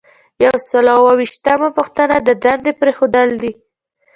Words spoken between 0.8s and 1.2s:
او اووه